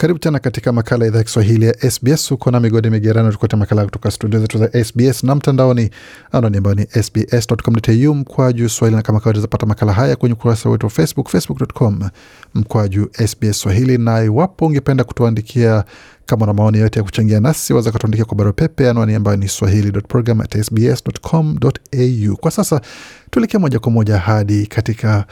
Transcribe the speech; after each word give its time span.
Karibu 0.00 0.18
tena 0.18 0.38
katika 0.38 0.72
makala 0.72 1.04
ya 1.04 1.08
idhaa 1.08 1.18
ya 1.18 1.24
Kiswahili 1.24 1.66
ya 1.66 1.90
SBS. 1.90 2.30
Uko 2.32 2.50
na 2.50 2.60
migodi 2.60 2.90
migerano, 2.90 3.32
tukuete 3.32 3.56
makala 3.56 3.84
kutoka 3.84 4.10
studio 4.10 4.40
zetu 4.40 4.58
za 4.58 4.84
SBS 4.84 5.24
na 5.24 5.34
mtandaoni, 5.34 5.90
anwani 6.32 6.56
ambayo 6.56 6.74
ni 6.76 6.86
sbs.com.au 7.02 8.14
mkwaju 8.14 8.68
swahili, 8.68 8.96
na 8.96 9.02
kama 9.02 9.20
kawaida 9.20 9.40
zapata 9.40 9.66
makala 9.66 9.92
haya 9.92 10.16
kwenye 10.16 10.32
ukurasa 10.32 10.68
wetu 10.68 10.86
wa 10.86 10.90
Facebook, 10.90 11.28
facebook.com 11.28 12.00
mkwaju 12.54 13.10
SBS 13.26 13.60
Swahili. 13.60 13.98
Na 13.98 14.22
iwapo 14.24 14.66
ungependa 14.66 15.04
kutuandikia 15.04 15.84
kama 16.26 16.46
na 16.46 16.52
maoni 16.54 16.78
yote 16.78 16.98
ya 16.98 17.04
kuchangia 17.04 17.40
nasi, 17.40 17.72
waweza 17.72 17.92
kutuandikia 17.92 18.24
kwa 18.24 18.36
barua 18.36 18.52
pepe, 18.52 18.90
anwani 18.90 19.14
ambayo 19.14 19.36
ni 19.36 19.48
swahili.program@sbs.com.au. 19.48 22.36
Kwa 22.36 22.50
sasa 22.50 22.80
tuelekee 23.30 23.58
moja 23.58 23.78
kwa 23.78 23.92
moja 23.92 24.18
hadi 24.18 24.66
katika 24.66 25.24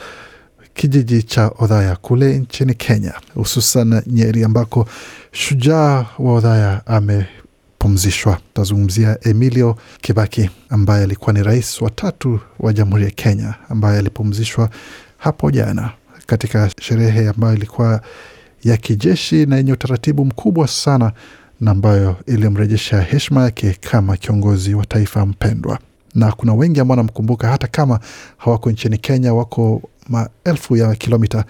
kijiji 0.77 1.23
cha 1.23 1.51
Odhaya 1.59 1.95
kule 1.95 2.37
nchini 2.37 2.73
Kenya, 2.73 3.13
hususan 3.35 4.01
Nyeri, 4.07 4.43
ambako 4.43 4.87
shujaa 5.31 6.05
wa 6.19 6.33
Odhaya 6.33 6.81
amepumzishwa. 6.87 8.37
Tazungumzia 8.53 9.17
Emilio 9.21 9.77
Kibaki 10.01 10.49
ambaye 10.69 11.03
alikuwa 11.03 11.33
ni 11.33 11.43
rais 11.43 11.81
wa 11.81 11.89
tatu 11.89 12.39
wa 12.59 12.73
Jamhuri 12.73 13.03
ya 13.03 13.11
Kenya, 13.11 13.53
ambaye 13.69 13.99
alipumzishwa 13.99 14.69
hapo 15.17 15.51
jana 15.51 15.91
katika 16.25 16.69
sherehe 16.81 17.29
ambayo 17.29 17.55
ilikuwa 17.55 18.01
ya 18.63 18.77
kijeshi 18.77 19.45
na 19.45 19.57
yenye 19.57 19.73
utaratibu 19.73 20.25
mkubwa 20.25 20.67
sana 20.67 21.11
na 21.61 21.71
ambayo 21.71 22.15
ilimrejesha 22.25 23.01
heshima 23.01 23.43
yake 23.43 23.77
kama 23.81 24.17
kiongozi 24.17 24.73
wa 24.73 24.85
taifa 24.85 25.25
mpendwa 25.25 25.79
na 26.15 26.31
kuna 26.31 26.53
wengi 26.53 26.79
ambao 26.79 26.97
wanamkumbuka 26.97 27.47
hata 27.47 27.67
kama 27.67 27.99
hawako 28.37 28.71
nchini 28.71 28.97
Kenya, 28.97 29.33
wako 29.33 29.81
maelfu 30.09 30.75
ya 30.75 30.95
kilomita, 30.95 31.43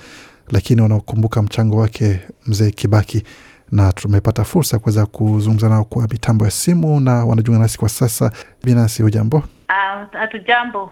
lakini 0.51 0.81
wanakumbuka 0.81 1.41
mchango 1.41 1.77
wake 1.77 2.19
mzee 2.47 2.71
Kibaki, 2.71 3.23
na 3.71 3.93
tumepata 3.93 4.43
fursa 4.43 4.79
kuweza 4.79 5.05
kuzungumza 5.05 5.69
nao 5.69 5.83
kwa 5.83 6.07
mitambo 6.07 6.45
ya 6.45 6.51
simu 6.51 6.99
na 6.99 7.25
wanajiunga 7.25 7.59
nasi 7.61 7.77
kwa 7.77 7.89
sasa. 7.89 8.31
Binasi, 8.63 9.03
hujambo? 9.03 9.43
Hatujambo. 10.11 10.91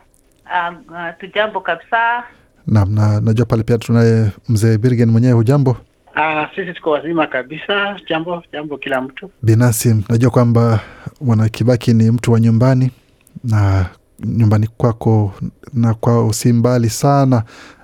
Hatujambo 0.94 1.62
kabisa. 1.62 2.24
Naam, 2.68 2.96
na 2.96 3.22
najua 3.22 3.46
pale 3.46 3.64
pia 3.64 3.78
tunaye 3.78 4.32
mzee 4.50 4.78
Birgen 4.78 5.10
mwenyewe, 5.10 5.34
hujambo? 5.34 5.78
Ah, 6.16 6.48
sisi 6.56 6.74
tuko 6.74 6.92
wazima 6.92 7.28
kabisa. 7.28 8.00
Jambo 8.10 8.44
jambo 8.54 8.78
kila 8.78 9.02
mtu. 9.02 9.32
Binasi, 9.44 10.04
najua 10.10 10.30
kwamba 10.32 10.80
bwana 11.22 11.50
Kibaki 11.50 11.94
ni 11.94 12.12
mtu 12.12 12.32
wa 12.32 12.40
nyumbani 12.40 12.92
na 13.44 13.86
nyumbani 14.20 14.68
kwako 14.78 15.34
na 15.74 15.94
kwao 15.94 16.34
si 16.34 16.54
mbali 16.54 16.90
sana, 16.90 17.44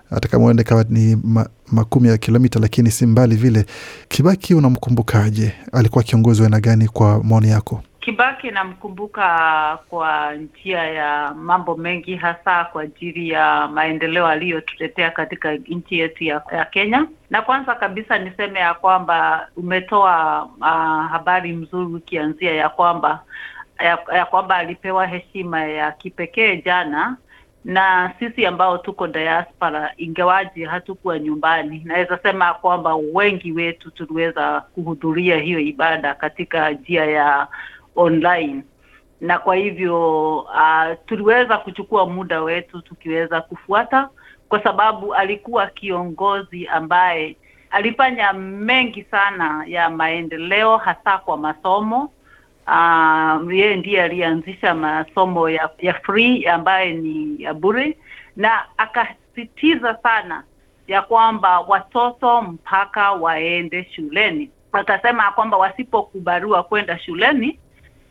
hata 0.10 0.28
kama 0.28 0.64
kawa 0.64 0.86
ni 0.90 1.16
ma, 1.24 1.50
makumi 1.72 2.08
ya 2.08 2.18
kilomita, 2.18 2.60
lakini 2.60 2.92
si 2.92 3.06
mbali 3.06 3.36
vile. 3.36 3.66
Kibaki 4.08 4.54
unamkumbukaje? 4.56 5.54
Alikuwa 5.74 6.04
kiongozi 6.04 6.42
wa 6.44 6.50
gani 6.50 6.88
kwa 6.88 7.24
maoni 7.24 7.50
yako? 7.50 7.82
Kibaki 8.00 8.52
namkumbuka 8.52 9.78
kwa 9.90 10.36
njia 10.36 10.84
ya 10.84 11.34
mambo 11.34 11.76
mengi, 11.78 12.16
hasa 12.16 12.66
kwa 12.66 12.82
ajili 12.82 13.30
ya 13.30 13.68
maendeleo 13.68 14.28
aliyotuletea 14.28 15.12
katika 15.12 15.54
nchi 15.56 16.00
yetu 16.00 16.24
ya, 16.24 16.42
ya 16.52 16.66
Kenya. 16.66 17.08
Na 17.30 17.42
kwanza 17.42 17.76
kabisa 17.76 18.18
niseme 18.20 18.60
ya 18.60 18.74
kwamba 18.74 19.48
umetoa 19.58 20.44
uh, 20.60 21.12
habari 21.12 21.54
mzuri 21.54 21.94
ukianzia 21.96 22.52
ya 22.56 22.70
kwamba 22.70 23.24
ya, 23.84 23.98
ya 24.16 24.26
kwamba 24.26 24.56
alipewa 24.56 25.08
heshima 25.08 25.64
ya 25.66 25.92
kipekee 25.92 26.62
jana, 26.62 27.18
na 27.66 28.14
sisi 28.20 28.46
ambao 28.46 28.78
tuko 28.78 29.08
diaspora, 29.08 29.94
ingawaji 29.98 30.64
hatukuwa 30.64 31.20
nyumbani, 31.20 31.82
naweza 31.86 32.18
sema 32.24 32.54
kwamba 32.54 32.96
wengi 32.96 33.52
wetu 33.52 33.92
tuliweza 33.92 34.62
kuhudhuria 34.62 35.38
hiyo 35.38 35.60
ibada 35.60 36.14
katika 36.16 36.70
njia 36.72 37.06
ya 37.06 37.48
online, 37.96 38.64
na 39.22 39.40
kwa 39.40 39.56
hivyo 39.56 40.38
uh, 40.40 40.86
tuliweza 41.06 41.58
kuchukua 41.58 42.06
muda 42.06 42.42
wetu 42.42 42.82
tukiweza 42.82 43.42
kufuata, 43.42 44.10
kwa 44.50 44.64
sababu 44.64 45.16
alikuwa 45.16 45.68
kiongozi 45.68 46.68
ambaye 46.68 47.36
alifanya 47.72 48.34
mengi 48.34 49.04
sana 49.04 49.64
ya 49.68 49.90
maendeleo, 49.90 50.78
hasa 50.78 51.18
kwa 51.18 51.38
masomo 51.38 52.12
Uh, 52.68 53.54
yeye 53.54 53.76
ndiye 53.76 54.04
alianzisha 54.04 54.74
masomo 54.76 55.50
ya, 55.50 55.70
ya 55.80 55.94
free 55.94 56.46
ambaye 56.48 56.94
ni 56.94 57.36
ya 57.44 57.54
bure, 57.54 57.98
na 58.36 58.62
akasisitiza 58.78 59.98
sana 60.04 60.44
ya 60.88 61.02
kwamba 61.02 61.60
watoto 61.60 62.42
mpaka 62.42 63.12
waende 63.12 63.88
shuleni. 63.96 64.50
Akasema 64.72 65.32
kwamba 65.32 65.58
wasipokubaliwa 65.58 66.64
kwenda 66.64 67.00
shuleni, 67.00 67.60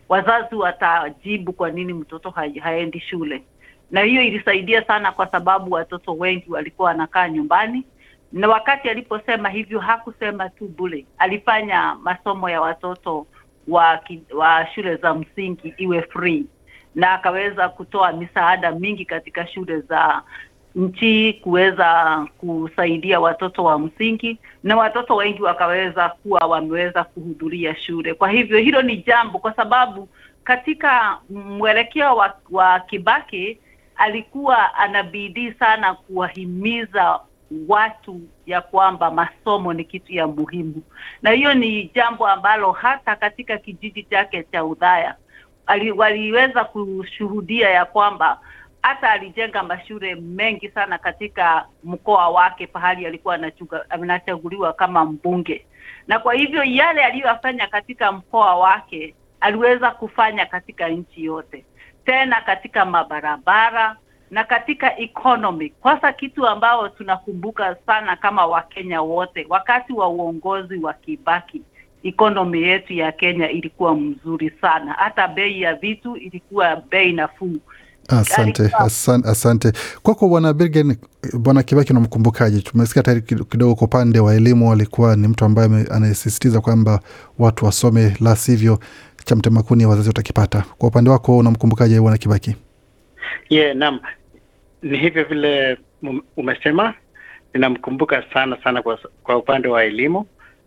wazazi 0.08 0.54
watajibu 0.54 1.52
kwa 1.52 1.70
nini 1.70 1.92
mtoto 1.92 2.30
ha 2.30 2.44
haendi 2.62 3.00
shule, 3.00 3.42
na 3.90 4.00
hiyo 4.00 4.22
ilisaidia 4.22 4.84
sana, 4.84 5.12
kwa 5.12 5.26
sababu 5.26 5.70
watoto 5.74 6.12
wengi 6.14 6.44
walikuwa 6.52 6.88
wanakaa 6.88 7.28
nyumbani 7.28 7.84
na 8.32 8.48
wakati 8.48 8.88
aliposema 8.88 9.48
hivyo 9.48 9.80
hakusema 9.80 10.48
tu 10.48 10.68
bure, 10.68 11.06
alifanya 11.18 11.94
masomo 12.02 12.50
ya 12.50 12.60
watoto 12.60 13.26
wa, 13.70 14.00
wa 14.34 14.66
shule 14.74 14.96
za 14.96 15.14
msingi 15.14 15.74
iwe 15.76 16.02
free 16.02 16.44
na 16.94 17.12
akaweza 17.12 17.68
kutoa 17.68 18.12
misaada 18.12 18.72
mingi 18.72 19.04
katika 19.04 19.46
shule 19.46 19.80
za 19.80 20.22
nchi 20.74 21.32
kuweza 21.42 22.26
kusaidia 22.38 23.20
watoto 23.20 23.64
wa 23.64 23.78
msingi, 23.78 24.38
na 24.62 24.76
watoto 24.76 25.16
wengi 25.16 25.42
wakaweza 25.42 26.08
kuwa 26.08 26.40
wameweza 26.46 27.04
kuhudhuria 27.04 27.76
shule. 27.76 28.14
Kwa 28.14 28.28
hivyo 28.30 28.58
hilo 28.58 28.82
ni 28.82 28.96
jambo, 28.96 29.38
kwa 29.38 29.52
sababu 29.56 30.08
katika 30.44 31.18
mwelekeo 31.30 32.16
wa, 32.16 32.34
wa 32.50 32.80
Kibaki 32.80 33.58
alikuwa 33.96 34.74
anabidii 34.74 35.52
sana 35.52 35.94
kuwahimiza 35.94 37.20
watu 37.68 38.20
ya 38.46 38.60
kwamba 38.60 39.10
masomo 39.10 39.72
ni 39.72 39.84
kitu 39.84 40.12
ya 40.12 40.26
muhimu, 40.26 40.82
na 41.22 41.30
hiyo 41.30 41.54
ni 41.54 41.90
jambo 41.94 42.26
ambalo 42.28 42.72
hata 42.72 43.16
katika 43.16 43.58
kijiji 43.58 44.02
chake 44.02 44.42
cha 44.52 44.64
Udhaya 44.64 45.16
waliweza 45.96 46.64
kushuhudia 46.64 47.70
ya 47.70 47.84
kwamba 47.84 48.40
hata 48.82 49.10
alijenga 49.10 49.62
mashule 49.62 50.14
mengi 50.14 50.68
sana 50.70 50.98
katika 50.98 51.66
mkoa 51.84 52.28
wake 52.28 52.66
pahali 52.66 53.06
alikuwa 53.06 53.38
anachaguliwa 53.90 54.72
kama 54.72 55.04
mbunge, 55.04 55.66
na 56.08 56.18
kwa 56.18 56.34
hivyo 56.34 56.64
yale 56.64 57.04
aliyoyafanya 57.04 57.66
katika 57.66 58.12
mkoa 58.12 58.56
wake 58.56 59.14
aliweza 59.40 59.90
kufanya 59.90 60.46
katika 60.46 60.88
nchi 60.88 61.24
yote, 61.24 61.64
tena 62.04 62.40
katika 62.40 62.84
mabarabara 62.84 63.96
na 64.30 64.44
katika 64.44 64.98
economy. 64.98 65.72
Hasa 65.82 66.12
kitu 66.12 66.46
ambao 66.46 66.88
tunakumbuka 66.88 67.76
sana 67.86 68.16
kama 68.16 68.46
Wakenya 68.46 69.02
wote, 69.02 69.46
wakati 69.48 69.92
wa 69.92 70.08
uongozi 70.08 70.76
wa 70.78 70.92
Kibaki, 70.92 71.62
economy 72.02 72.62
yetu 72.62 72.92
ya 72.92 73.12
Kenya 73.12 73.50
ilikuwa 73.50 73.94
mzuri 73.96 74.52
sana, 74.60 74.92
hata 74.92 75.28
bei 75.28 75.60
ya 75.62 75.74
vitu 75.74 76.16
ilikuwa 76.16 76.76
bei 76.90 77.12
nafuu. 77.12 77.56
Asante, 78.08 78.70
asante, 78.78 79.28
asante 79.28 79.72
kwako 80.02 80.28
Bwana 80.28 80.52
Birgen. 80.52 80.96
Bwana 81.38 81.62
Kibaki 81.62 81.92
unamkumbukaje? 81.92 82.60
Tumesikia 82.60 83.02
tayari 83.02 83.22
kidogo 83.22 83.74
kwa 83.74 83.84
upande 83.86 84.20
wa 84.20 84.34
elimu, 84.34 84.72
alikuwa 84.72 85.16
ni 85.16 85.28
mtu 85.28 85.44
ambaye 85.44 85.68
anayesisitiza 85.90 86.60
kwamba 86.60 87.00
watu 87.38 87.64
wasome, 87.64 88.16
la 88.20 88.36
sivyo 88.36 88.78
cha 89.24 89.36
mtema 89.36 89.62
kuni 89.62 89.86
wazazi 89.86 90.08
watakipata. 90.08 90.64
Kwa 90.78 90.88
upande 90.88 91.10
wako 91.10 91.36
unamkumbukaje 91.38 92.00
Bwana 92.00 92.18
Kibaki? 92.18 92.56
Yeah, 93.50 93.76
naam, 93.76 94.00
ni 94.82 94.98
hivyo 94.98 95.24
vile 95.24 95.78
umesema. 96.36 96.94
Ninamkumbuka 97.54 98.24
sana 98.32 98.56
sana 98.64 98.82
kwa, 98.82 98.98
kwa 99.22 99.36
upande 99.36 99.68
wa 99.68 99.84
elimu, 99.84 100.26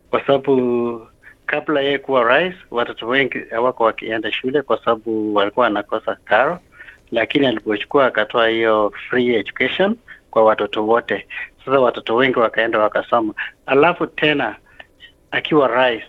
kwa 0.10 0.26
sababu 0.26 1.08
kabla 1.46 1.82
yeye 1.82 1.98
kuwa 1.98 2.24
rais 2.24 2.56
watoto 2.72 3.08
wengi 3.08 3.40
hawako 3.52 3.84
wakienda 3.84 4.32
shule 4.32 4.62
kwa 4.62 4.78
sababu 4.86 5.36
walikuwa 5.36 5.64
wanakosa 5.64 6.18
karo, 6.26 6.60
lakini 7.12 7.48
alipochukua 7.48 8.06
akatoa 8.06 8.48
hiyo 8.48 8.94
free 9.10 9.36
education 9.36 9.96
kwa 10.32 10.44
watoto 10.44 10.86
wote. 10.88 11.28
Sasa 11.66 11.80
watoto 11.80 12.16
wengi 12.16 12.40
wakaenda 12.40 12.80
wakasoma, 12.80 13.34
alafu 13.66 14.08
tena 14.08 14.56
akiwa 15.32 15.68
rais 15.68 16.04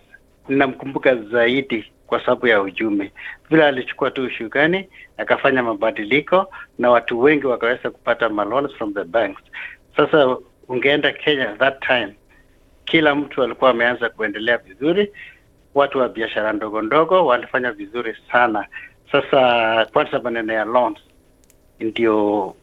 ninamkumbuka 0.48 1.14
zaidi 1.16 1.92
kwa 2.06 2.20
sababu 2.20 2.46
ya 2.46 2.62
ujumbe, 2.62 3.12
vile 3.50 3.64
alichukua 3.64 4.10
tu 4.10 4.22
ushukani 4.24 4.88
akafanya 5.16 5.62
mabadiliko 5.62 6.52
na 6.78 6.90
watu 6.90 7.20
wengi 7.20 7.46
wakaweza 7.46 7.90
kupata 7.90 8.28
maloans 8.28 8.72
from 8.72 8.94
the 8.94 9.04
banks. 9.04 9.42
Sasa 9.96 10.36
ungeenda 10.68 11.12
Kenya 11.12 11.46
that 11.58 11.80
time, 11.86 12.14
kila 12.84 13.14
mtu 13.14 13.42
alikuwa 13.42 13.70
ameanza 13.70 14.08
kuendelea 14.08 14.58
vizuri, 14.58 15.12
watu 15.74 15.98
wa 15.98 16.08
biashara 16.08 16.52
ndogo 16.52 16.82
ndogo 16.82 17.26
walifanya 17.26 17.72
vizuri 17.72 18.16
sana. 18.32 18.66
Sasa 19.12 19.86
kwanza 19.92 20.20
maneno 20.20 20.52
ya 20.52 20.64
loans 20.64 20.98
ndio 21.80 22.54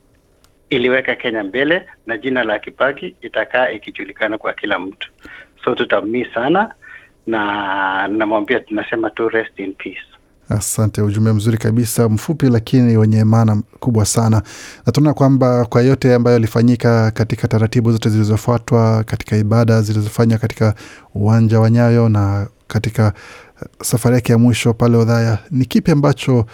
iliweka 0.70 1.16
Kenya 1.16 1.44
mbele 1.44 1.88
na 2.06 2.18
jina 2.18 2.44
la 2.44 2.60
Kibaki 2.60 3.16
itakaa 3.22 3.70
ikijulikana 3.70 4.38
kwa 4.38 4.54
kila 4.54 4.80
mtu, 4.80 5.12
so 5.64 5.76
tutamii 5.76 6.26
sana 6.26 6.74
na 7.27 8.07
namwambia, 8.07 8.59
tunasema 8.59 9.09
tu 9.09 9.29
rest 9.29 9.59
in 9.59 9.73
peace. 9.73 10.00
Asante, 10.50 11.01
ujumbe 11.01 11.33
mzuri 11.33 11.57
kabisa, 11.57 12.09
mfupi 12.09 12.50
lakini 12.50 12.97
wenye 12.97 13.23
maana 13.23 13.62
kubwa 13.79 14.06
sana, 14.06 14.41
na 14.85 14.91
tunaona 14.91 15.13
kwamba 15.13 15.65
kwa 15.65 15.81
yote 15.81 16.13
ambayo 16.15 16.33
yalifanyika 16.33 17.12
katika 17.12 17.47
taratibu 17.47 17.91
zote 17.91 18.09
zilizofuatwa 18.09 19.03
katika 19.03 19.38
ibada 19.38 19.81
zilizofanywa 19.81 20.38
katika 20.38 20.75
uwanja 21.15 21.59
wa 21.59 21.69
Nyayo 21.69 22.09
na 22.09 22.47
katika 22.68 23.13
safari 23.83 24.15
yake 24.15 24.31
ya 24.31 24.38
mwisho 24.38 24.73
pale 24.73 24.97
Odhaya, 24.97 25.38
ni 25.51 25.65
kipi 25.65 25.91
ambacho 25.91 26.45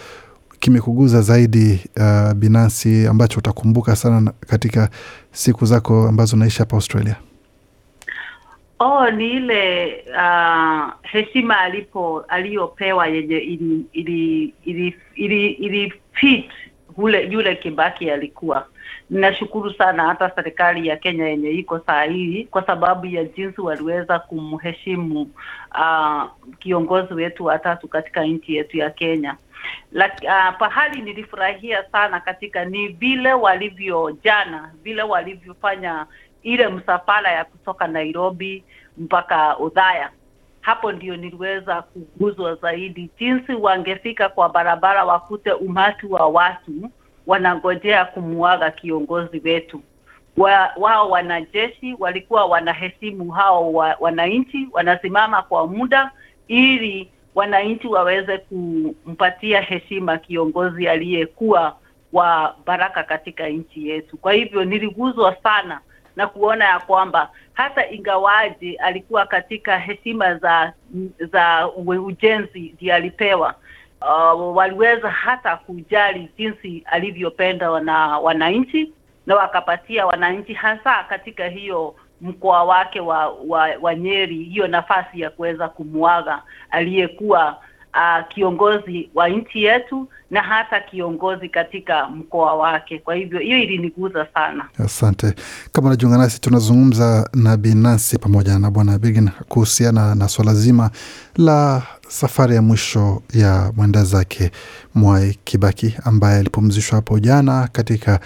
kimekuguza 0.60 1.22
zaidi 1.22 1.80
uh, 1.96 2.32
binafsi 2.32 3.06
ambacho 3.06 3.38
utakumbuka 3.38 3.96
sana 3.96 4.32
katika 4.46 4.88
siku 5.32 5.66
zako 5.66 6.08
ambazo 6.08 6.36
unaishi 6.36 6.58
hapa 6.58 6.76
Australia? 6.76 7.16
Oh, 8.80 9.10
ni 9.10 9.30
ile 9.30 10.04
uh, 10.16 10.92
heshima 11.02 11.58
alipo 11.60 12.20
aliyopewa 12.28 13.06
yenye 13.06 13.36
ili 13.38 13.86
ili 13.92 14.54
yule 17.30 17.56
Kibaki 17.56 18.10
alikuwa. 18.10 18.66
Ninashukuru 19.10 19.74
sana 19.74 20.06
hata 20.06 20.30
serikali 20.34 20.88
ya 20.88 20.96
Kenya 20.96 21.28
yenye 21.28 21.50
iko 21.50 21.78
saa 21.78 22.04
hii 22.04 22.44
kwa 22.44 22.66
sababu 22.66 23.06
ya 23.06 23.24
jinsi 23.24 23.60
waliweza 23.60 24.18
kumheshimu 24.18 25.30
uh, 25.78 26.22
kiongozi 26.58 27.14
wetu 27.14 27.44
watatu 27.44 27.88
katika 27.88 28.24
nchi 28.24 28.54
yetu 28.56 28.76
ya 28.76 28.90
Kenya. 28.90 29.36
Laki, 29.92 30.26
uh, 30.26 30.58
pahali 30.58 31.02
nilifurahia 31.02 31.84
sana 31.92 32.20
katika 32.20 32.64
ni 32.64 32.88
vile 32.88 33.32
walivyo 33.32 34.16
jana, 34.24 34.72
vile 34.82 35.02
walivyofanya 35.02 36.06
ile 36.52 36.68
msafara 36.68 37.30
ya 37.32 37.44
kutoka 37.44 37.86
Nairobi 37.86 38.64
mpaka 38.98 39.58
Udhaya. 39.58 40.10
Hapo 40.60 40.92
ndio 40.92 41.16
niliweza 41.16 41.82
kuguzwa 41.82 42.54
zaidi, 42.54 43.10
jinsi 43.18 43.54
wangefika 43.54 44.28
kwa 44.28 44.48
barabara 44.48 45.04
wakute 45.04 45.52
umati 45.52 46.06
wa 46.06 46.26
watu 46.26 46.72
wanangojea 47.26 48.04
kumuaga 48.04 48.70
kiongozi 48.70 49.40
wetu. 49.44 49.80
Wa, 50.36 50.70
wao 50.76 51.10
wanajeshi 51.10 51.96
walikuwa 51.98 52.44
wanaheshimu 52.46 53.30
hao 53.30 53.72
wa, 53.72 53.96
wananchi, 54.00 54.68
wanasimama 54.72 55.42
kwa 55.42 55.66
muda 55.66 56.10
ili 56.48 57.10
wananchi 57.34 57.86
waweze 57.88 58.38
kumpatia 58.38 59.60
heshima 59.60 60.18
kiongozi 60.18 60.88
aliyekuwa 60.88 61.76
wa 62.12 62.56
baraka 62.66 63.02
katika 63.02 63.48
nchi 63.48 63.88
yetu. 63.88 64.16
Kwa 64.16 64.32
hivyo 64.32 64.64
niliguzwa 64.64 65.36
sana 65.42 65.80
na 66.18 66.26
kuona 66.26 66.64
ya 66.64 66.78
kwamba 66.80 67.30
hata 67.52 67.90
ingawaji 67.90 68.76
alikuwa 68.76 69.26
katika 69.26 69.78
heshima 69.78 70.34
za 70.34 70.72
za 71.32 71.68
ujenzi 71.78 72.60
ndiye 72.76 72.94
alipewa, 72.94 73.54
uh, 74.02 74.56
waliweza 74.56 75.10
hata 75.10 75.56
kujali 75.56 76.28
jinsi 76.38 76.82
alivyopenda 76.86 77.70
wana 77.70 78.18
wananchi 78.18 78.92
na 79.26 79.36
wakapatia 79.36 80.06
wananchi 80.06 80.52
hasa 80.52 81.04
katika 81.04 81.46
hiyo 81.48 81.94
mkoa 82.20 82.64
wake 82.64 83.00
wa, 83.00 83.28
wa, 83.28 83.68
wa 83.80 83.94
Nyeri 83.94 84.36
hiyo 84.44 84.66
nafasi 84.66 85.20
ya 85.20 85.30
kuweza 85.30 85.68
kumwaga 85.68 86.42
aliyekuwa 86.70 87.60
uh, 87.94 88.28
kiongozi 88.34 89.10
wa 89.14 89.28
nchi 89.28 89.64
yetu 89.64 90.08
na 90.30 90.42
hata 90.42 90.80
kiongozi 90.80 91.48
katika 91.48 92.08
mkoa 92.08 92.54
wake. 92.54 92.98
Kwa 92.98 93.14
hivyo 93.14 93.38
hiyo 93.40 93.58
iliniguza 93.58 94.26
sana. 94.34 94.64
Asante. 94.84 95.34
Kama 95.72 95.86
unajiunga 95.88 96.18
nasi, 96.18 96.40
tunazungumza 96.40 97.30
na 97.34 97.56
Binasi 97.56 98.18
pamoja 98.18 98.58
na 98.58 98.70
Bwana 98.70 98.98
Bigin 98.98 99.30
kuhusiana 99.48 100.14
na 100.14 100.28
swala 100.28 100.54
zima 100.54 100.90
la 101.36 101.82
safari 102.08 102.54
ya 102.54 102.62
mwisho 102.62 103.22
ya 103.34 103.72
mwenda 103.76 104.04
zake 104.04 104.50
Mwai 104.94 105.38
Kibaki 105.44 105.94
ambaye 106.04 106.38
alipumzishwa 106.40 106.96
hapo 106.96 107.18
jana 107.18 107.68
katika 107.72 108.20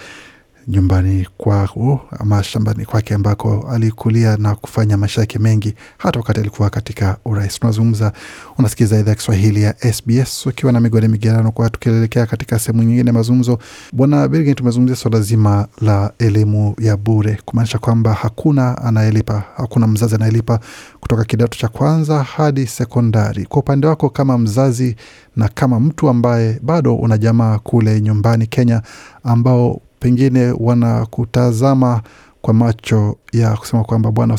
nyumbani 0.67 1.27
kwao 1.37 2.01
ama 2.19 2.43
shambani 2.43 2.85
kwake 2.85 3.13
ambako 3.13 3.67
alikulia 3.71 4.37
na 4.37 4.55
kufanya 4.55 4.97
maisha 4.97 5.21
yake 5.21 5.39
mengi 5.39 5.73
hata 5.97 6.19
wakati 6.19 6.39
alikuwa 6.39 6.69
katika 6.69 7.17
urais. 7.25 7.59
Tunazungumza, 7.59 8.13
unasikiza 8.57 8.99
idhaa 8.99 9.09
ya 9.09 9.15
Kiswahili 9.15 9.61
ya 9.63 9.93
SBS 9.93 10.45
ukiwa 10.45 10.71
na 10.71 10.79
migode 10.79 11.07
migerano, 11.07 11.51
kwa 11.51 11.69
tukielekea 11.69 12.25
katika 12.25 12.59
sehemu 12.59 12.83
nyingine 12.83 13.07
ya 13.09 13.13
mazungumzo. 13.13 13.59
Bwana 13.93 14.27
Bergen, 14.27 14.55
tumezungumzia 14.55 14.95
swala 14.95 15.19
zima 15.21 15.67
la 15.81 16.11
elimu 16.19 16.75
ya 16.79 16.97
bure, 16.97 17.39
kumaanisha 17.45 17.79
kwamba 17.79 18.13
hakuna 18.13 18.77
anayelipa, 18.77 19.43
hakuna 19.57 19.87
mzazi 19.87 20.15
anayelipa 20.15 20.59
kutoka 20.99 21.23
kidato 21.23 21.57
cha 21.57 21.67
kwanza 21.67 22.23
hadi 22.23 22.67
sekondari. 22.67 23.45
Kwa 23.45 23.59
upande 23.59 23.87
wako 23.87 24.09
kama 24.09 24.37
mzazi 24.37 24.95
na 25.35 25.47
kama 25.49 25.79
mtu 25.79 26.09
ambaye 26.09 26.59
bado 26.61 26.95
una 26.95 27.17
jamaa 27.17 27.59
kule 27.59 28.01
nyumbani 28.01 28.47
Kenya 28.47 28.81
ambao 29.23 29.81
pengine 30.03 30.53
wanakutazama 30.59 32.01
kwa 32.41 32.53
macho 32.53 33.17
ya 33.33 33.57
kusema 33.57 33.83
kwamba 33.83 34.11
bwana, 34.11 34.37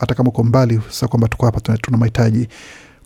hata 0.00 0.14
kama 0.14 0.28
uko 0.28 0.44
mbali, 0.44 0.80
sa 0.88 1.08
kwamba 1.08 1.28
tuko 1.28 1.46
hapa, 1.46 1.60
tuna 1.60 1.96
mahitaji 1.98 2.48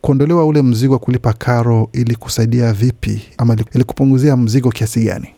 kuondolewa 0.00 0.46
ule 0.46 0.62
mzigo 0.62 0.92
wa 0.92 0.98
kulipa 0.98 1.32
karo, 1.32 1.88
ili 1.92 2.16
kusaidia 2.16 2.72
vipi 2.72 3.22
ama 3.38 3.56
ili 3.74 3.84
kupunguzia 3.84 4.36
mzigo 4.36 4.70
kiasi 4.70 5.04
gani? 5.04 5.28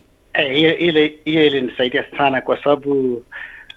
Hiyo 0.53 0.77
e, 0.79 1.19
ilinisaidia 1.25 2.05
sana, 2.17 2.41
kwa 2.41 2.63
sababu 2.63 3.23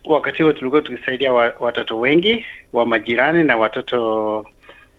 wakati 0.04 0.42
huo 0.42 0.52
tulikuwa 0.52 0.82
tukisaidia 0.82 1.32
wa, 1.32 1.52
watoto 1.60 1.98
wengi 2.00 2.44
wa 2.72 2.87
majirani 2.87 3.44
na 3.44 3.56
watoto 3.56 4.44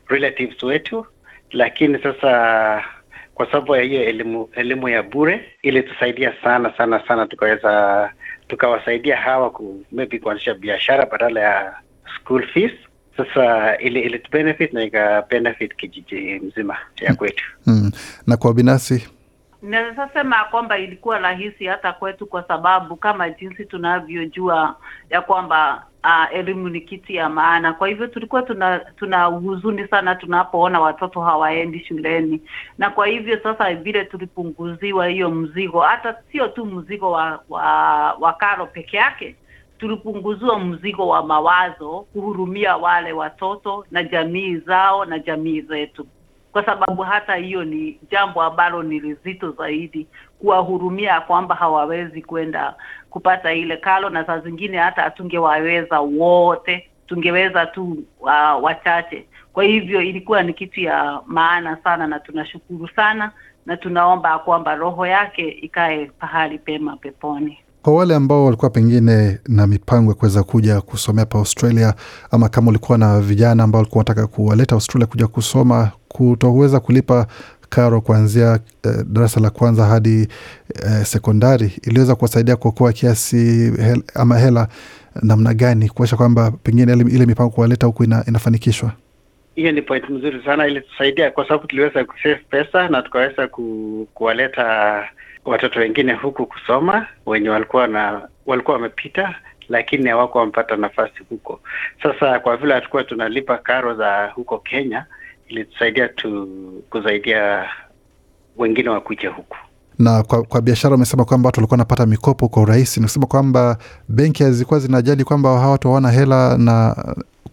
relatives 0.08 0.64
wetu, 0.64 1.06
lakini 1.52 2.00
sasa 2.04 2.84
kwa 3.42 3.52
sababu 3.52 3.76
ya 3.76 3.82
hiyo 3.82 4.04
elimu 4.04 4.50
elimu 4.56 4.90
ya 4.90 5.04
bure 5.04 5.46
ilitusaidia 5.62 6.34
sana 6.44 6.74
sana 6.78 7.08
sana, 7.08 7.28
tukaweza 7.28 8.10
tukawasaidia 8.48 9.18
hawa 9.18 9.50
ku 9.50 9.86
maybe 9.92 10.20
kuanzisha 10.20 10.54
biashara 10.54 11.06
badala 11.06 11.40
ya 11.42 11.76
school 12.16 12.48
fees. 12.48 12.72
Sasa 13.18 13.78
ili 13.78 14.00
ili 14.02 14.22
benefit 14.32 14.74
na 14.74 14.84
ika 14.84 15.22
benefit 15.30 15.76
kijiji 15.76 16.40
mzima 16.40 16.78
ya 17.02 17.16
kwetu. 17.16 17.44
Mm. 17.66 17.92
Na 18.28 18.38
kwa 18.38 18.54
binafsi 18.54 19.08
Naweza 19.62 20.10
sema 20.14 20.44
kwamba 20.52 20.78
ilikuwa 20.80 21.20
rahisi 21.20 21.66
hata 21.66 21.94
kwetu, 21.94 22.26
kwa 22.28 22.44
sababu 22.48 22.96
kama 22.96 23.30
jinsi 23.30 23.66
tunavyojua 23.66 24.76
ya 25.10 25.22
kwamba 25.22 25.86
uh, 26.04 26.36
elimu 26.36 26.70
ni 26.70 26.82
kitu 26.82 27.14
ya 27.14 27.30
maana. 27.30 27.74
Kwa 27.74 27.88
hivyo 27.88 28.08
tulikuwa 28.08 28.42
tuna 28.42 28.80
tuna 28.80 29.26
huzuni 29.26 29.88
sana 29.88 30.16
tunapoona 30.16 30.80
watoto 30.80 31.22
hawaendi 31.22 31.80
shuleni, 31.86 32.42
na 32.78 32.90
kwa 32.90 33.08
hivyo 33.08 33.40
sasa 33.44 33.76
vile 33.76 34.06
tulipunguziwa 34.06 35.08
hiyo 35.08 35.30
mzigo, 35.32 35.80
hata 35.80 36.16
sio 36.32 36.48
tu 36.48 36.66
mzigo 36.66 37.12
wa 37.12 37.44
wa, 37.50 37.64
wa 38.14 38.34
karo 38.34 38.66
peke 38.66 38.98
yake, 38.98 39.36
tulipunguziwa 39.80 40.60
mzigo 40.60 41.08
wa 41.08 41.24
mawazo, 41.26 42.06
kuhurumia 42.14 42.78
wale 42.78 43.12
watoto 43.14 43.86
na 43.92 44.04
jamii 44.04 44.56
zao 44.58 45.06
na 45.06 45.20
jamii 45.20 45.62
zetu 45.62 46.08
kwa 46.52 46.66
sababu 46.66 47.02
hata 47.02 47.36
hiyo 47.36 47.64
ni 47.64 48.00
jambo 48.12 48.42
ambalo 48.42 48.84
ni 48.84 49.00
lizito 49.00 49.52
zaidi, 49.52 50.08
kuwahurumia 50.40 51.22
kwamba 51.22 51.56
hawawezi 51.56 52.22
kwenda 52.22 52.76
kupata 53.12 53.54
ile 53.54 53.78
kalo, 53.78 54.10
na 54.10 54.26
saa 54.26 54.40
zingine 54.40 54.78
hata 54.78 55.02
hatungewaweza 55.02 56.00
wote, 56.00 56.88
tungeweza 57.08 57.66
tu 57.66 58.04
uh, 58.20 58.64
wachache. 58.64 59.26
Kwa 59.54 59.64
hivyo 59.64 60.02
ilikuwa 60.02 60.44
ni 60.44 60.54
kitu 60.54 60.80
ya 60.82 61.20
maana 61.26 61.78
sana, 61.84 62.08
na 62.08 62.20
tunashukuru 62.20 62.88
sana 62.96 63.32
na 63.66 63.78
tunaomba 63.78 64.40
kwamba 64.40 64.76
roho 64.76 65.06
yake 65.08 65.50
ikae 65.50 66.06
pahali 66.20 66.60
pema 66.60 66.98
peponi. 66.98 67.58
Kwa 67.82 67.94
wale 67.96 68.16
ambao 68.16 68.46
walikuwa 68.46 68.70
pengine 68.72 69.40
na 69.48 69.68
mipango 69.68 70.12
ya 70.12 70.16
kuweza 70.18 70.44
kuja 70.44 70.82
kusomea 70.82 71.26
pa 71.26 71.38
Australia, 71.38 71.94
ama 72.32 72.50
kama 72.50 72.70
ulikuwa 72.70 72.98
na 72.98 73.20
vijana 73.22 73.64
ambao 73.64 73.80
walikuwa 73.80 74.00
wanataka 74.00 74.28
kuwaleta 74.28 74.76
Australia 74.76 75.08
kuja 75.08 75.28
kusoma, 75.28 75.92
kutoweza 76.08 76.80
kulipa 76.80 77.28
karo 77.76 78.02
kuanzia 78.02 78.60
eh, 78.86 78.92
darasa 79.06 79.40
la 79.40 79.50
kwanza 79.50 79.86
hadi 79.86 80.28
eh, 80.86 81.04
sekondari, 81.06 81.72
iliweza 81.84 82.16
kuwasaidia 82.16 82.56
kuokoa 82.56 82.94
kiasi 82.94 83.38
hel, 83.82 84.04
ama 84.16 84.38
hela 84.40 84.68
namna 85.24 85.54
gani, 85.54 85.90
kuonyesha 85.90 86.18
kwamba 86.18 86.52
pengine 86.64 86.94
ile 86.94 87.26
mipango 87.26 87.50
kuwaleta 87.52 87.88
huku 87.88 88.04
ina, 88.04 88.24
inafanikishwa? 88.28 88.92
Hiyo 89.56 89.72
ni 89.72 89.82
point 89.82 90.10
mzuri 90.10 90.42
sana, 90.46 90.68
ilitusaidia 90.68 91.32
kwa 91.32 91.48
sababu 91.48 91.68
tuliweza 91.68 92.06
kusave 92.06 92.36
pesa 92.50 92.88
na 92.90 93.02
tukaweza 93.02 93.48
ku, 93.48 94.08
kuwaleta 94.14 95.04
watoto 95.46 95.80
wengine 95.80 96.14
huku 96.14 96.46
kusoma 96.46 97.08
wenye 97.26 97.50
walikuwa 97.50 97.88
na 97.88 98.22
walikuwa 98.46 98.78
wamepita 98.78 99.36
lakini 99.70 100.10
hawako 100.10 100.40
wamepata 100.40 100.76
nafasi 100.76 101.24
huko. 101.30 101.60
Sasa 102.04 102.40
kwa 102.40 102.58
vile 102.58 102.74
hatukuwa 102.74 103.04
tunalipa 103.04 103.58
karo 103.58 103.96
za 103.96 104.28
huko 104.36 104.58
Kenya, 104.58 105.06
ilitusaidia 105.52 106.08
tu 106.08 106.48
kusaidia 106.90 107.70
wengine 108.58 108.90
wakuja 108.90 109.30
huku. 109.30 109.58
Na 110.00 110.24
kwa, 110.24 110.44
kwa 110.44 110.62
biashara 110.62 110.96
umesema 110.96 111.26
kwamba 111.26 111.48
watu 111.48 111.60
walikuwa 111.60 111.76
wanapata 111.76 112.06
mikopo 112.06 112.50
kwa 112.50 112.64
urahisi, 112.64 113.00
nikusema 113.00 113.26
kwamba 113.26 113.78
benki 114.10 114.44
hazikuwa 114.44 114.80
zinajali 114.80 115.24
kwamba 115.24 115.50
hawa 115.50 115.72
watu 115.72 115.88
hawana 115.88 116.12
hela 116.12 116.58
na 116.58 116.96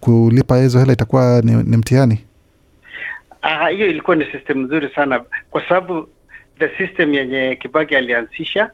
kulipa 0.00 0.57
hizo 0.59 0.78
hela 0.78 0.93
itakuwa 0.93 1.40
ni, 1.45 1.52
ni 1.55 1.76
mtihani. 1.76 2.25
Ah, 3.43 3.69
hiyo 3.69 3.87
ilikuwa 3.87 4.17
ni 4.17 4.25
system 4.25 4.59
nzuri 4.62 4.90
sana 4.95 5.25
kwa 5.50 5.69
sababu 5.69 6.09
the 6.59 6.69
system 6.78 7.14
yenye 7.14 7.57
Kibaki 7.62 7.97
alianzisha 7.97 8.71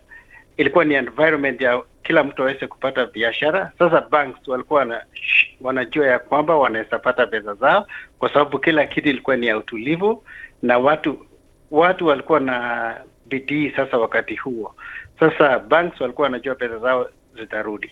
ilikuwa 0.57 0.85
ni 0.85 0.95
environment 0.95 1.61
ya 1.61 1.83
kila 2.03 2.25
mtu 2.25 2.43
aweze 2.43 2.67
kupata 2.67 3.07
biashara. 3.07 3.73
Sasa 3.79 4.01
banks 4.11 4.49
walikuwa 4.49 4.81
wana, 4.81 5.03
wanajua 5.65 6.07
ya 6.07 6.19
kwamba 6.19 6.57
wanaweza 6.57 6.99
pata 6.99 7.27
pesa 7.27 7.55
zao 7.55 7.87
kwa 8.19 8.33
sababu 8.33 8.59
kila 8.59 8.87
kitu 8.87 9.09
ilikuwa 9.09 9.37
ni 9.37 9.47
ya 9.47 9.59
utulivu 9.59 10.23
na 10.63 10.79
watu 10.79 11.19
watu 11.71 12.07
walikuwa 12.07 12.41
na 12.41 12.95
bidii. 13.27 13.71
Sasa 13.77 13.99
wakati 13.99 14.37
huo 14.37 14.75
sasa 15.21 15.59
banks 15.59 16.01
walikuwa 16.01 16.25
wanajua 16.25 16.55
pesa 16.55 16.79
zao 16.79 17.07
zitarudi. 17.41 17.91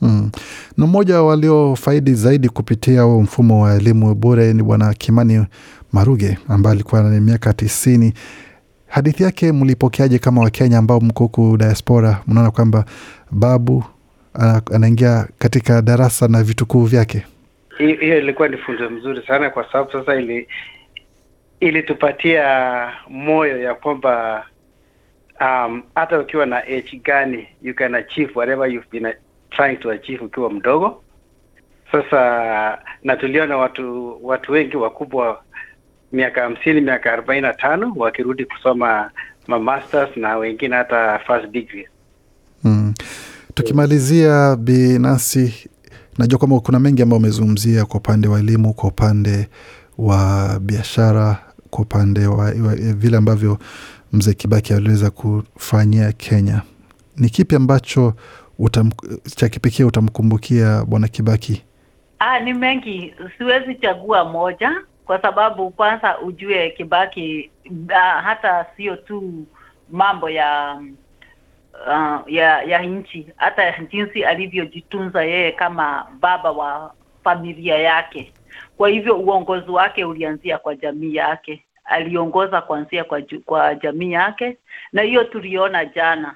Mm. 0.00 0.30
Na 0.76 0.86
mmoja 0.86 1.22
waliofaidi 1.22 2.14
zaidi 2.14 2.48
kupitia 2.48 3.02
huo 3.02 3.20
mfumo 3.20 3.62
wa 3.62 3.74
elimu 3.74 4.14
bure 4.14 4.52
ni 4.52 4.62
Bwana 4.62 4.94
Kimani 4.94 5.46
Maruge 5.92 6.38
ambaye 6.48 6.74
alikuwa 6.74 7.02
na 7.02 7.20
miaka 7.20 7.52
tisini. 7.52 8.12
Hadithi 8.86 9.22
yake 9.22 9.52
mlipokeaje 9.52 10.18
kama 10.18 10.40
Wakenya 10.42 10.78
ambao 10.78 11.00
mko 11.00 11.24
huku 11.24 11.56
diaspora? 11.56 12.22
Mnaona 12.26 12.50
kwamba 12.50 12.84
babu 13.30 13.84
anaingia 14.74 15.28
katika 15.38 15.82
darasa 15.82 16.28
na 16.28 16.42
vitukuu 16.42 16.84
vyake. 16.84 17.26
Hiyo 17.78 18.18
ilikuwa 18.18 18.48
ni 18.48 18.56
funzo 18.56 18.90
mzuri 18.90 19.22
sana 19.26 19.50
kwa 19.50 19.72
sababu 19.72 19.92
sasa 19.92 20.14
ili 20.14 20.48
ilitupatia 21.60 22.92
moyo 23.08 23.62
ya 23.62 23.74
kwamba 23.74 24.44
um, 25.40 25.82
hata 25.94 26.18
ukiwa 26.20 26.46
na 26.46 26.56
age 26.56 27.00
gani 27.04 27.48
you 27.62 27.74
can 27.74 27.94
achieve 27.94 28.32
whatever 28.34 28.70
you've 28.72 28.88
been 28.92 29.14
trying 29.50 29.76
to 29.76 29.90
achieve 29.90 30.24
ukiwa 30.24 30.50
mdogo. 30.50 31.02
Sasa 31.92 32.78
na 33.02 33.16
tuliona 33.16 33.56
watu 33.56 34.18
watu 34.26 34.52
wengi 34.52 34.76
wakubwa 34.76 35.42
miaka 36.12 36.42
hamsini 36.42 36.80
miaka 36.80 37.12
arobaini 37.12 37.42
na 37.42 37.54
tano 37.54 37.92
wakirudi 37.96 38.44
kusoma 38.44 39.10
ma 39.46 39.58
masters 39.58 40.16
na 40.16 40.36
wengine 40.36 40.76
hata 40.76 41.18
first 41.18 41.46
degree. 41.50 41.88
Tukimalizia 43.56 44.56
binafsi, 44.56 45.68
najua 46.18 46.38
kwamba 46.38 46.60
kuna 46.60 46.78
mengi 46.80 47.02
ambayo 47.02 47.18
umezungumzia 47.18 47.84
kwa 47.84 48.00
upande 48.00 48.28
wa 48.28 48.38
elimu, 48.38 48.74
kwa 48.74 48.88
upande 48.88 49.48
wa 49.98 50.48
biashara, 50.60 51.38
kwa 51.70 51.80
upande 51.82 52.26
wa, 52.26 52.36
wa 52.44 52.74
vile 52.76 53.16
ambavyo 53.16 53.58
mzee 54.12 54.32
Kibaki 54.34 54.72
aliweza 54.74 55.10
kufanyia 55.10 56.12
Kenya. 56.12 56.62
Ni 57.16 57.28
kipi 57.30 57.54
ambacho 57.56 58.14
utam, 58.58 58.90
cha 59.36 59.48
kipekee 59.48 59.84
utamkumbukia 59.84 60.84
bwana 60.84 61.08
Kibaki? 61.08 61.62
Ah, 62.18 62.40
ni 62.40 62.54
mengi, 62.54 63.14
siwezi 63.38 63.74
chagua 63.74 64.24
moja 64.24 64.72
kwa 65.06 65.22
sababu 65.22 65.70
kwanza 65.70 66.18
ujue 66.20 66.70
Kibaki 66.70 67.50
ah, 67.94 68.20
hata 68.22 68.66
sio 68.76 68.96
tu 68.96 69.46
mambo 69.90 70.30
ya 70.30 70.80
uh, 71.86 72.32
ya 72.32 72.62
ya 72.62 72.82
nchi, 72.82 73.26
hata 73.36 73.78
jinsi 73.78 74.24
alivyojitunza 74.24 75.24
yeye 75.24 75.52
kama 75.52 76.06
baba 76.20 76.50
wa 76.52 76.94
familia 77.24 77.78
yake. 77.78 78.32
Kwa 78.76 78.88
hivyo 78.88 79.16
uongozi 79.18 79.70
wake 79.70 80.04
ulianzia 80.04 80.58
kwa 80.58 80.74
jamii 80.74 81.14
yake, 81.14 81.64
aliongoza 81.84 82.60
kuanzia 82.60 83.04
kwa, 83.04 83.22
kwa 83.44 83.74
jamii 83.74 84.12
yake, 84.12 84.56
na 84.92 85.02
hiyo 85.02 85.24
tuliona 85.24 85.84
jana 85.84 86.34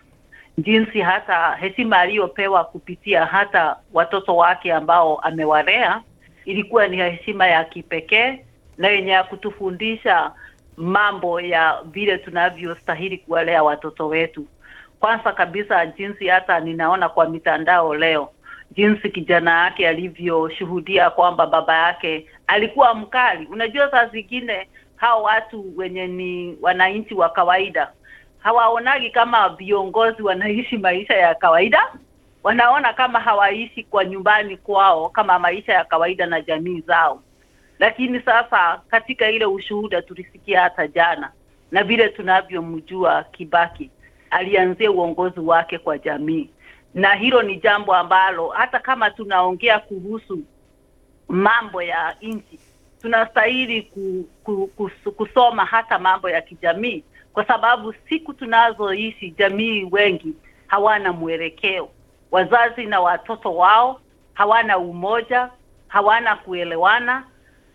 jinsi 0.58 1.00
hata 1.00 1.52
heshima 1.60 1.98
aliyopewa 1.98 2.64
kupitia 2.64 3.24
hata 3.26 3.76
watoto 3.92 4.36
wake 4.36 4.72
ambao 4.72 5.18
amewalea 5.18 6.02
ilikuwa 6.44 6.88
ni 6.88 6.96
heshima 6.96 7.46
ya 7.46 7.64
kipekee 7.64 8.44
na 8.78 8.88
yenye 8.88 9.10
ya 9.10 9.24
kutufundisha 9.24 10.32
mambo 10.76 11.40
ya 11.40 11.78
vile 11.84 12.18
tunavyostahili 12.18 13.18
kuwalea 13.18 13.62
watoto 13.62 14.08
wetu. 14.08 14.46
Kwanza 15.00 15.32
kabisa, 15.32 15.86
jinsi 15.86 16.28
hata 16.28 16.60
ninaona 16.60 17.08
kwa 17.08 17.28
mitandao 17.28 17.94
leo, 17.94 18.28
jinsi 18.70 19.10
kijana 19.10 19.64
yake 19.64 19.88
alivyoshuhudia 19.88 21.10
kwamba 21.10 21.46
baba 21.46 21.76
yake 21.76 22.26
alikuwa 22.46 22.94
mkali. 22.94 23.46
Unajua, 23.46 23.90
saa 23.90 24.06
zingine 24.06 24.68
hao 24.96 25.22
watu 25.22 25.72
wenye 25.76 26.06
ni 26.06 26.58
wananchi 26.62 27.14
wa 27.14 27.28
kawaida 27.28 27.92
hawaonagi 28.40 29.10
kama 29.10 29.48
viongozi 29.48 30.22
wanaishi 30.22 30.78
maisha 30.78 31.14
ya 31.14 31.34
kawaida, 31.34 31.92
wanaona 32.42 32.92
kama 32.92 33.20
hawaishi 33.20 33.84
kwa 33.84 34.04
nyumbani 34.04 34.56
kwao 34.56 35.08
kama 35.08 35.38
maisha 35.38 35.72
ya 35.72 35.84
kawaida 35.84 36.26
na 36.26 36.40
jamii 36.40 36.80
zao. 36.80 37.22
Lakini 37.78 38.20
sasa 38.20 38.80
katika 38.90 39.30
ile 39.30 39.44
ushuhuda 39.46 40.02
tulisikia 40.02 40.60
hata 40.60 40.86
jana, 40.86 41.32
na 41.70 41.84
vile 41.84 42.08
tunavyomjua 42.08 43.24
Kibaki, 43.24 43.90
alianzia 44.30 44.90
uongozi 44.90 45.40
wake 45.40 45.78
kwa 45.78 45.98
jamii, 45.98 46.50
na 46.94 47.14
hilo 47.14 47.42
ni 47.42 47.56
jambo 47.56 47.94
ambalo 47.94 48.48
hata 48.48 48.78
kama 48.78 49.10
tunaongea 49.10 49.78
kuhusu 49.78 50.38
mambo 51.28 51.82
ya 51.82 52.16
nchi 52.22 52.58
tunastahili 53.02 53.82
ku, 53.82 54.28
ku, 54.44 54.66
kus, 54.76 54.92
kusoma 55.16 55.64
hata 55.64 55.98
mambo 55.98 56.30
ya 56.30 56.40
kijamii, 56.40 57.04
kwa 57.32 57.44
sababu 57.46 57.94
siku 58.08 58.32
tunazoishi 58.34 59.30
jamii 59.30 59.88
wengi 59.90 60.34
hawana 60.66 61.12
mwelekeo, 61.12 61.88
wazazi 62.30 62.86
na 62.86 63.00
watoto 63.00 63.56
wao 63.56 64.00
hawana 64.34 64.78
umoja, 64.78 65.50
hawana 65.88 66.36
kuelewana. 66.36 67.24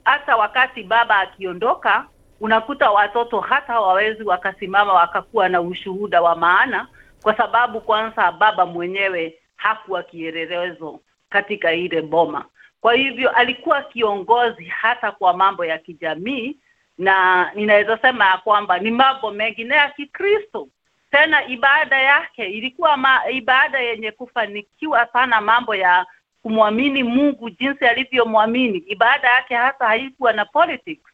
Hata 0.03 0.35
wakati 0.38 0.83
baba 0.83 1.19
akiondoka, 1.19 2.07
unakuta 2.39 2.91
watoto 2.91 3.39
hata 3.39 3.73
hawawezi 3.73 4.23
wakasimama 4.23 4.93
wakakuwa 4.93 5.49
na 5.49 5.61
ushuhuda 5.61 6.21
wa 6.21 6.35
maana, 6.35 6.87
kwa 7.23 7.37
sababu 7.37 7.81
kwanza 7.81 8.31
baba 8.31 8.65
mwenyewe 8.65 9.39
hakuwa 9.55 10.03
kielelezo 10.03 10.99
katika 11.29 11.73
ile 11.73 12.01
boma. 12.01 12.45
Kwa 12.81 12.93
hivyo 12.93 13.29
alikuwa 13.29 13.81
kiongozi 13.83 14.65
hata 14.65 15.11
kwa 15.11 15.33
mambo 15.33 15.65
ya 15.65 15.77
kijamii, 15.77 16.57
na 16.97 17.51
ninaweza 17.55 17.97
sema 17.97 18.25
ya 18.25 18.37
kwamba 18.37 18.79
ni 18.79 18.91
mambo 18.91 19.31
mengine 19.31 19.75
ya 19.75 19.89
Kikristo. 19.89 20.67
Tena 21.11 21.47
ibada 21.47 22.01
yake 22.01 22.45
ilikuwa 22.45 22.97
ma, 22.97 23.29
ibada 23.29 23.79
yenye 23.79 24.11
kufanikiwa 24.11 25.05
sana, 25.13 25.41
mambo 25.41 25.75
ya 25.75 26.05
kumwamini 26.41 27.03
Mungu 27.03 27.49
jinsi 27.49 27.85
alivyomwamini. 27.85 28.77
Ibada 28.77 29.27
yake 29.31 29.55
hasa 29.55 29.85
haikuwa 29.87 30.33
na 30.33 30.45
politics, 30.45 31.04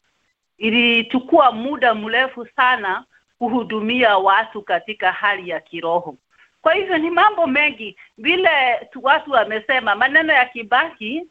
ilichukua 0.65 1.51
muda 1.51 1.93
mrefu 1.95 2.47
sana 2.55 3.03
kuhudumia 3.39 4.17
watu 4.17 4.61
katika 4.61 5.11
hali 5.11 5.49
ya 5.49 5.59
kiroho. 5.59 6.15
Kwa 6.61 6.73
hivyo 6.73 6.97
ni 6.97 7.09
mambo 7.09 7.47
mengi 7.47 7.97
vile 8.17 8.49
watu 9.01 9.31
wamesema, 9.31 9.95
maneno 9.95 10.33
ya 10.33 10.45
Kibaki 10.45 11.21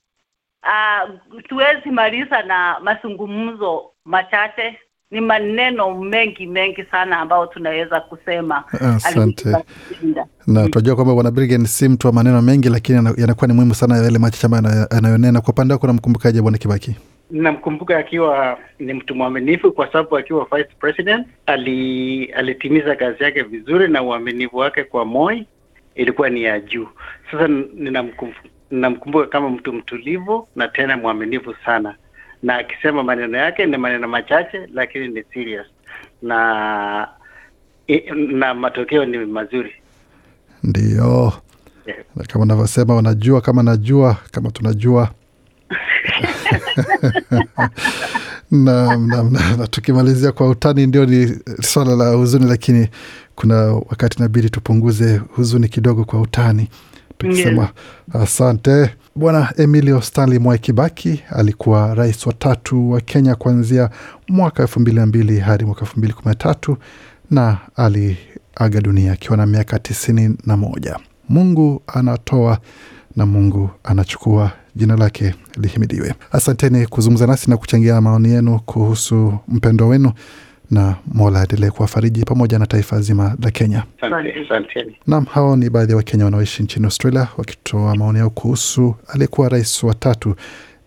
uh, 0.63 1.11
tuwezi 1.49 1.91
maliza 1.91 2.43
na 2.43 2.81
mazungumzo 2.81 3.83
machache. 4.05 4.79
Ni 5.11 5.21
maneno 5.21 5.95
mengi 5.95 6.47
mengi 6.47 6.85
sana 6.85 7.19
ambayo 7.19 7.47
tunaweza 7.47 8.01
kusema 8.01 8.65
Asante. 8.97 9.49
na 10.47 10.69
tunajua 10.69 10.95
kwamba 10.95 11.15
bwana 11.15 11.31
Brigen 11.31 11.67
si 11.67 11.89
mtu 11.89 12.07
wa 12.07 12.13
maneno 12.13 12.43
mengi, 12.43 12.69
lakini 12.69 13.09
yanakuwa 13.17 13.47
ni 13.49 13.53
muhimu 13.55 13.75
sana 13.75 13.97
yale 13.97 14.19
machache 14.19 14.47
ambayo 14.47 14.65
ana- 14.67 14.91
anayonena. 14.91 15.41
Kwa 15.41 15.51
upande 15.53 15.75
wako 15.75 15.87
namkumbukaje 15.87 16.43
bwana 16.43 16.59
Kibaki? 16.59 16.97
Namkumbuka 17.31 17.99
akiwa 17.99 18.59
ni 18.79 18.95
mtu 18.95 19.15
mwaminifu 19.15 19.73
kwa 19.73 19.87
sababu 19.93 20.17
akiwa 20.17 20.49
vice 20.53 20.71
president 20.81 21.27
ali, 21.47 22.25
alitimiza 22.25 22.97
kazi 22.97 23.23
yake 23.25 23.43
vizuri 23.43 23.89
na 23.89 24.03
uaminifu 24.03 24.57
wake 24.57 24.85
kwa 24.85 25.05
Moi 25.05 25.47
ilikuwa 25.95 26.31
ni 26.31 26.43
ya 26.43 26.61
juu. 26.61 26.89
Sasa 27.31 27.49
ninamkumbuka 28.71 29.27
kama 29.27 29.51
mtu 29.51 29.73
mtulivu 29.73 30.49
na 30.57 30.69
tena 30.69 30.97
mwaminifu 30.97 31.55
sana, 31.65 31.95
na 32.43 32.57
akisema 32.57 33.03
maneno 33.03 33.39
yake 33.39 33.67
ni 33.67 33.77
maneno 33.77 34.09
machache 34.09 34.69
lakini 34.75 35.09
ni 35.09 35.23
serious 35.35 35.67
na 36.23 37.09
na 38.17 38.55
matokeo 38.55 39.05
ni 39.05 39.19
mazuri. 39.19 39.73
Ndio 40.63 41.33
Yeah. 41.87 42.27
Kama 42.29 42.45
unavyosema, 42.45 42.95
wanajua 42.95 43.41
kama 43.41 43.63
najua 43.63 44.17
kama 44.31 44.51
tunajua 44.51 45.09
na, 48.51 48.97
na, 48.97 49.23
na, 49.23 49.57
na 49.57 49.67
tukimalizia 49.67 50.33
kwa 50.33 50.49
utani, 50.49 50.87
ndio 50.87 51.07
ni 51.07 51.39
swala 51.63 51.97
la 51.97 52.11
huzuni, 52.11 52.47
lakini 52.47 52.89
kuna 53.35 53.57
wakati 53.57 54.19
inabidi 54.19 54.51
tupunguze 54.51 55.17
huzuni 55.17 55.69
kidogo 55.69 56.05
kwa 56.05 56.21
utani, 56.21 56.69
tukisema 57.19 57.69
asante 58.13 58.91
Bwana 59.17 59.53
Emilio 59.57 60.01
Stanley 60.03 60.39
Mwai 60.39 60.59
Kibaki 60.59 61.23
alikuwa 61.31 61.95
rais 61.95 62.27
wa 62.27 62.33
tatu 62.33 62.91
wa 62.91 63.01
Kenya 63.01 63.35
kuanzia 63.35 63.91
mwaka 64.29 64.63
elfu 64.63 64.81
mbili 64.81 64.97
na 64.97 65.07
mbili 65.07 65.39
hadi 65.41 65.65
mwaka 65.65 65.81
elfu 65.81 65.99
mbili 65.99 66.13
kumi 66.13 66.27
na 66.29 66.35
tatu 66.35 66.77
na 67.31 67.59
aliaga 67.77 68.81
dunia 68.83 69.13
akiwa 69.13 69.37
na 69.37 69.47
miaka 69.47 69.79
tisini 69.79 70.37
na 70.47 70.57
moja. 70.57 70.97
Mungu 71.29 71.83
anatoa 71.87 72.59
na 73.17 73.27
Mungu 73.27 73.71
anachukua. 73.85 74.53
Jina 74.77 74.97
lake 74.97 75.35
lihimidiwe. 75.57 76.15
Asanteni 76.33 76.87
kuzungumza 76.87 77.27
nasi 77.27 77.51
na 77.51 77.57
kuchangia 77.57 78.01
maoni 78.01 78.29
yenu 78.29 78.61
kuhusu 78.67 79.35
mpendo 79.49 79.89
wenu, 79.89 80.13
na 80.71 80.95
Mola 81.07 81.41
aendelee 81.41 81.71
kuwafariji 81.71 82.25
pamoja 82.25 82.59
na 82.59 82.67
taifa 82.67 83.01
zima 83.01 83.37
la 83.43 83.51
Kenya. 83.51 83.83
Naam. 85.07 85.25
Hao 85.25 85.57
ni 85.57 85.71
baadhi 85.71 85.91
ya 85.93 85.97
Wakenya 85.97 86.25
wanaoishi 86.25 86.63
nchini 86.63 86.85
Australia 86.85 87.29
wakitoa 87.37 87.97
maoni 87.97 88.19
yao 88.19 88.31
kuhusu 88.31 88.95
aliyekuwa 89.09 89.49
rais 89.49 89.83
wa 89.83 89.95
tatu 89.95 90.35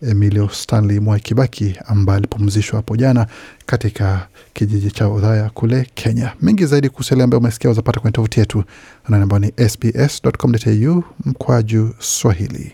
Emilio 0.02 0.50
Stanley 0.50 1.00
Mwai 1.00 1.20
Kibaki 1.20 1.76
ambaye 1.86 2.18
alipumzishwa 2.18 2.76
hapo 2.78 2.96
jana 2.98 3.28
katika 3.66 4.28
kijiji 4.54 4.92
cha 4.92 5.10
Udhaya 5.10 5.50
kule 5.50 5.88
Kenya. 5.96 6.32
Mengi 6.42 6.66
zaidi 6.66 6.90
kuhusu 6.90 7.14
yale 7.14 7.24
ambayo 7.24 7.40
umesikia 7.40 7.70
uzapata 7.70 8.00
kwenye 8.00 8.12
tovuti 8.14 8.40
yetu 8.40 8.64
anwani 9.06 9.24
ambayo 9.24 9.40
ni 9.40 9.70
sbs.com.au 9.70 11.04
mkwaju 11.26 11.96
Swahili. 12.00 12.74